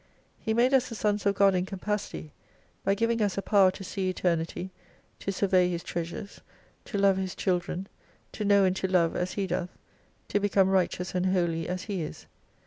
[0.39, 2.31] He made us the sons of God in capacity
[2.83, 4.71] by giving us a power to see Eternity,
[5.19, 6.41] to survey His treasures,
[6.85, 7.85] to love His children,
[8.31, 9.69] to know and to love as He doth,
[10.29, 12.25] to become righteous and holy as He is.